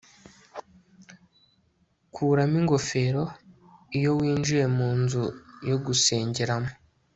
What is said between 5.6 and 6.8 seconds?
yo gusengeramo